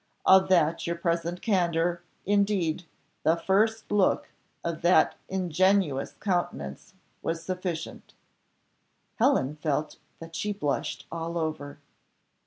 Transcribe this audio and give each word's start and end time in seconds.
Of 0.25 0.49
that 0.49 0.87
your 0.87 0.95
present 0.95 1.43
candour, 1.43 2.01
indeed, 2.25 2.85
the 3.21 3.35
first 3.35 3.91
look 3.91 4.29
of 4.63 4.81
that 4.81 5.13
ingenuous 5.29 6.13
countenance, 6.13 6.95
was 7.21 7.43
sufficient." 7.43 8.15
Helen 9.17 9.57
felt 9.57 9.97
that 10.17 10.35
she 10.35 10.53
blushed 10.53 11.05
all 11.11 11.37
over. 11.37 11.77